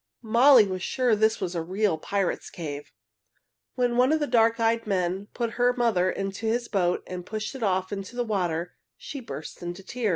Molly 0.23 0.65
was 0.65 0.81
sure 0.81 1.15
this 1.15 1.39
was 1.39 1.53
a 1.53 1.61
real 1.61 1.95
pirates' 1.95 2.49
cave. 2.49 2.91
When 3.75 3.97
one 3.97 4.11
of 4.11 4.19
the 4.19 4.25
dark 4.25 4.59
eyed 4.59 4.87
men 4.87 5.27
put 5.35 5.51
her 5.61 5.73
mother 5.73 6.09
into 6.09 6.47
his 6.47 6.67
boat 6.67 7.03
and 7.05 7.23
pushed 7.23 7.53
it 7.53 7.61
off 7.61 7.93
into 7.93 8.15
the 8.15 8.25
water, 8.25 8.73
she 8.97 9.19
burst 9.19 9.61
into 9.61 9.83
tears. 9.83 10.09